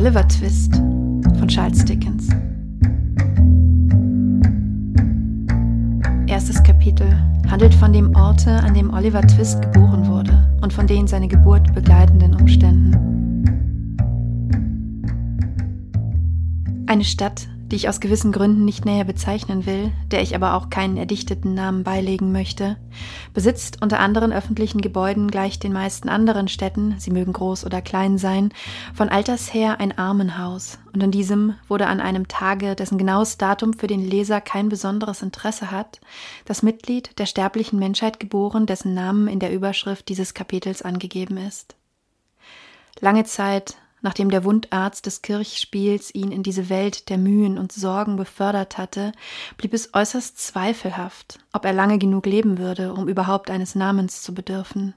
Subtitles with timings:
[0.00, 2.30] Oliver Twist von Charles Dickens.
[6.26, 7.06] Erstes Kapitel
[7.50, 11.74] handelt von dem Orte, an dem Oliver Twist geboren wurde und von den seine Geburt
[11.74, 12.94] begleitenden Umständen.
[16.86, 20.70] Eine Stadt, die ich aus gewissen Gründen nicht näher bezeichnen will, der ich aber auch
[20.70, 22.76] keinen erdichteten Namen beilegen möchte,
[23.32, 28.18] besitzt unter anderen öffentlichen Gebäuden gleich den meisten anderen Städten, sie mögen groß oder klein
[28.18, 28.52] sein,
[28.94, 33.74] von alters her ein Armenhaus, und in diesem wurde an einem Tage, dessen genaues Datum
[33.74, 36.00] für den Leser kein besonderes Interesse hat,
[36.44, 41.76] das Mitglied der sterblichen Menschheit geboren, dessen Namen in der Überschrift dieses Kapitels angegeben ist.
[43.00, 48.16] Lange Zeit nachdem der Wundarzt des Kirchspiels ihn in diese Welt der Mühen und Sorgen
[48.16, 49.12] befördert hatte,
[49.56, 54.34] blieb es äußerst zweifelhaft, ob er lange genug leben würde, um überhaupt eines Namens zu
[54.34, 54.94] bedürfen.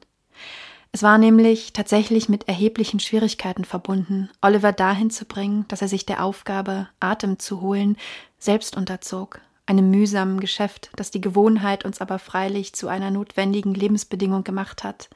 [0.92, 6.06] Es war nämlich tatsächlich mit erheblichen Schwierigkeiten verbunden, Oliver dahin zu bringen, dass er sich
[6.06, 7.98] der Aufgabe, Atem zu holen,
[8.38, 14.44] selbst unterzog einem mühsamen Geschäft, das die Gewohnheit uns aber freilich zu einer notwendigen Lebensbedingung
[14.44, 15.10] gemacht hat.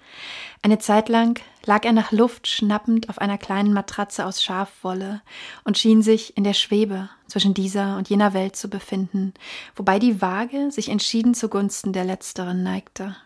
[0.61, 5.21] Eine Zeit lang lag er nach Luft schnappend auf einer kleinen Matratze aus Schafwolle
[5.65, 9.33] und schien sich in der Schwebe zwischen dieser und jener Welt zu befinden,
[9.75, 13.17] wobei die Waage sich entschieden zugunsten der letzteren neigte.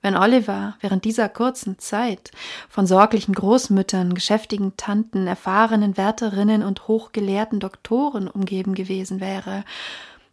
[0.00, 2.30] Wenn Oliver während dieser kurzen Zeit
[2.68, 9.64] von sorglichen Großmüttern, geschäftigen Tanten, erfahrenen Wärterinnen und hochgelehrten Doktoren umgeben gewesen wäre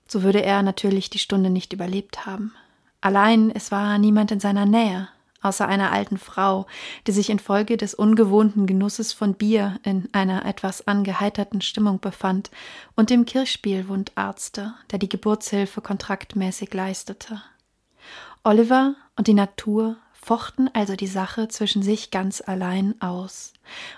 [0.07, 2.53] so würde er natürlich die Stunde nicht überlebt haben.
[3.01, 5.07] Allein es war niemand in seiner Nähe,
[5.41, 6.65] außer einer alten Frau,
[7.05, 12.49] die sich infolge des ungewohnten Genusses von Bier in einer etwas angeheiterten Stimmung befand,
[12.95, 17.41] und dem Kirchspielwundarzte, der die Geburtshilfe kontraktmäßig leistete.
[18.43, 23.53] Oliver und die Natur fochten also die Sache zwischen sich ganz allein aus,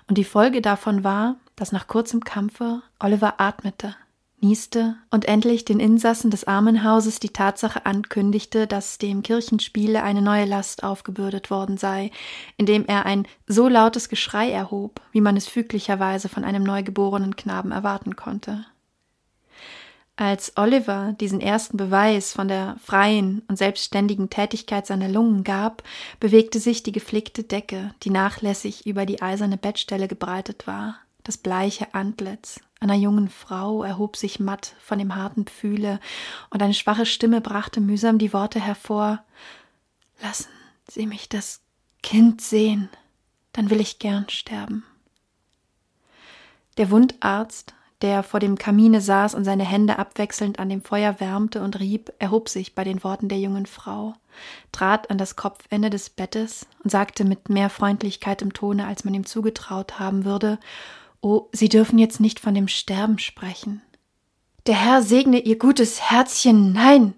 [0.08, 3.96] und die Folge davon war, dass nach kurzem Kampfe Oliver atmete,
[4.40, 10.46] nieste und endlich den Insassen des Armenhauses die Tatsache ankündigte, dass dem Kirchenspiele eine neue
[10.46, 12.12] Last aufgebürdet worden sei,
[12.56, 17.72] indem er ein so lautes Geschrei erhob, wie man es füglicherweise von einem neugeborenen Knaben
[17.72, 18.66] erwarten konnte.
[20.20, 25.84] Als Oliver diesen ersten Beweis von der freien und selbstständigen Tätigkeit seiner Lungen gab,
[26.20, 30.98] bewegte sich die geflickte Decke, die nachlässig über die eiserne Bettstelle gebreitet war.
[31.24, 36.00] Das bleiche Antlitz einer jungen Frau erhob sich matt von dem harten Pfühle,
[36.50, 39.24] und eine schwache Stimme brachte mühsam die Worte hervor
[40.22, 40.50] Lassen
[40.90, 41.62] Sie mich das
[42.02, 42.90] Kind sehen,
[43.54, 44.84] dann will ich gern sterben.
[46.78, 51.62] Der Wundarzt, der vor dem Kamine saß und seine Hände abwechselnd an dem Feuer wärmte
[51.62, 54.14] und rieb, erhob sich bei den Worten der jungen Frau,
[54.72, 59.16] trat an das Kopfende des Bettes und sagte mit mehr Freundlichkeit im Tone, als man
[59.16, 60.60] ihm zugetraut haben würde,
[61.22, 63.82] Oh, Sie dürfen jetzt nicht von dem Sterben sprechen.
[64.68, 67.14] Der Herr segne Ihr gutes Herzchen, nein!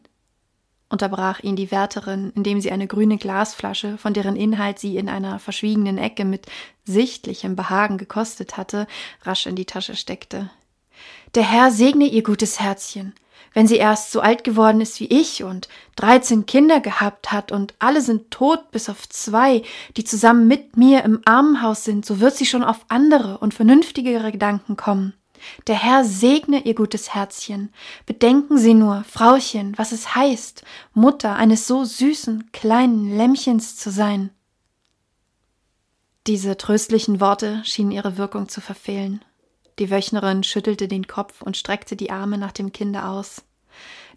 [0.89, 5.37] unterbrach ihn die Wärterin, indem sie eine grüne Glasflasche, von deren Inhalt sie in einer
[5.37, 6.47] verschwiegenen Ecke mit
[6.83, 8.87] sichtlichem Behagen gekostet hatte,
[9.21, 10.49] rasch in die Tasche steckte.
[11.35, 13.13] Der Herr segne ihr gutes Herzchen
[13.53, 17.73] wenn sie erst so alt geworden ist wie ich und dreizehn Kinder gehabt hat und
[17.79, 19.63] alle sind tot bis auf zwei,
[19.97, 24.31] die zusammen mit mir im Armenhaus sind, so wird sie schon auf andere und vernünftigere
[24.31, 25.13] Gedanken kommen.
[25.67, 27.71] Der Herr segne ihr gutes Herzchen.
[28.05, 34.31] Bedenken Sie nur, Frauchen, was es heißt, Mutter eines so süßen kleinen Lämmchens zu sein.
[36.27, 39.23] Diese tröstlichen Worte schienen ihre Wirkung zu verfehlen.
[39.79, 43.43] Die Wöchnerin schüttelte den Kopf und streckte die Arme nach dem Kinde aus.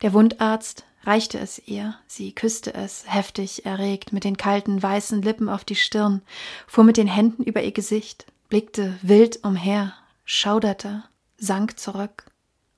[0.03, 5.49] Der Wundarzt reichte es ihr, sie küsste es, heftig erregt, mit den kalten, weißen Lippen
[5.49, 6.23] auf die Stirn,
[6.67, 11.05] fuhr mit den Händen über ihr Gesicht, blickte wild umher, schauderte,
[11.39, 12.27] sank zurück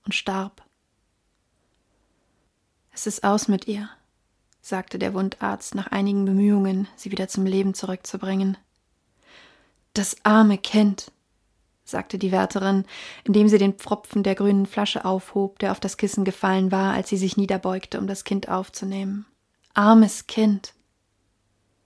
[0.05, 0.63] und starb.
[2.93, 3.89] Es ist aus mit ihr,
[4.61, 8.57] sagte der Wundarzt nach einigen Bemühungen, sie wieder zum Leben zurückzubringen.
[9.95, 11.13] Das arme Kind,
[11.85, 12.85] sagte die Wärterin,
[13.25, 17.11] indem sie den Pfropfen der grünen Flasche aufhob, der auf das Kissen gefallen war, als
[17.11, 19.27] sie sich niederbeugte, um das Kind aufzunehmen.
[19.75, 20.73] Armes Kind.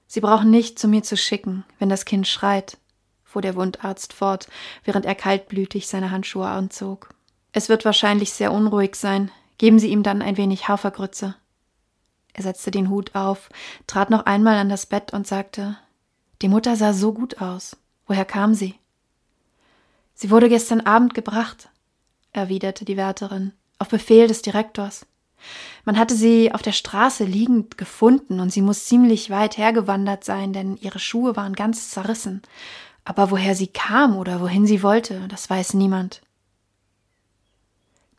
[0.06, 2.79] Sie brauchen nicht zu mir zu schicken, wenn das Kind schreit,
[3.25, 4.49] fuhr der Wundarzt fort,
[4.85, 7.11] während er kaltblütig seine Handschuhe anzog.
[7.53, 9.31] Es wird wahrscheinlich sehr unruhig sein.
[9.59, 11.35] Geben Sie ihm dann ein wenig Hafergrütze.
[12.33, 13.49] Er setzte den Hut auf,
[13.89, 15.77] trat noch einmal an das Bett und sagte
[16.41, 17.77] Die Mutter sah so gut aus.
[18.06, 18.77] Woher kam sie?
[20.20, 21.69] Sie wurde gestern Abend gebracht,
[22.32, 25.06] erwiderte die Wärterin, auf Befehl des Direktors.
[25.85, 30.53] Man hatte sie auf der Straße liegend gefunden und sie muss ziemlich weit hergewandert sein,
[30.53, 32.43] denn ihre Schuhe waren ganz zerrissen.
[33.05, 36.21] Aber woher sie kam oder wohin sie wollte, das weiß niemand.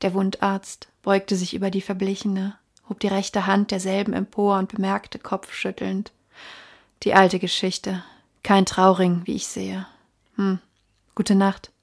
[0.02, 2.56] Der Wundarzt beugte sich über die Verblichene,
[2.88, 6.14] hob die rechte Hand derselben empor und bemerkte kopfschüttelnd.
[7.04, 8.06] Die alte Geschichte.
[8.42, 9.86] Kein Trauring, wie ich sehe.
[10.38, 10.60] Hm.
[11.14, 11.74] Gute Nacht.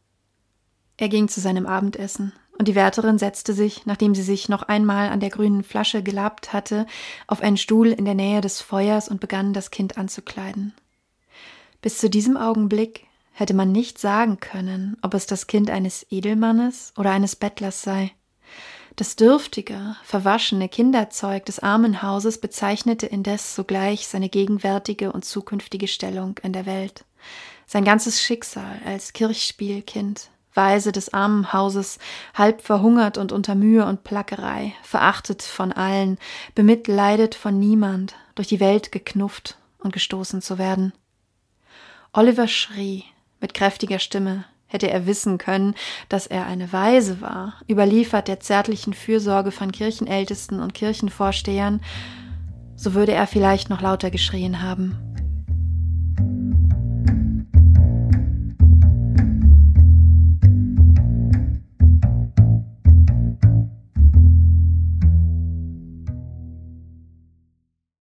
[0.96, 5.10] Er ging zu seinem Abendessen, und die Wärterin setzte sich, nachdem sie sich noch einmal
[5.10, 6.86] an der grünen Flasche gelabt hatte,
[7.26, 10.72] auf einen Stuhl in der Nähe des Feuers und begann das Kind anzukleiden.
[11.82, 16.94] Bis zu diesem Augenblick hätte man nicht sagen können, ob es das Kind eines Edelmannes
[16.96, 18.12] oder eines Bettlers sei.
[18.96, 26.54] Das dürftige, verwaschene Kinderzeug des Armenhauses bezeichnete indes sogleich seine gegenwärtige und zukünftige Stellung in
[26.54, 27.04] der Welt,
[27.66, 31.98] sein ganzes Schicksal als Kirchspielkind, Weise des Armenhauses,
[32.34, 36.18] halb verhungert und unter Mühe und Plackerei, verachtet von allen,
[36.54, 40.92] bemitleidet von niemand, durch die Welt geknufft und gestoßen zu werden.
[42.12, 43.04] Oliver schrie
[43.40, 45.74] mit kräftiger Stimme, Hätte er wissen können,
[46.08, 51.80] dass er eine Weise war, überliefert der zärtlichen Fürsorge von Kirchenältesten und Kirchenvorstehern,
[52.74, 55.15] so würde er vielleicht noch lauter geschrien haben.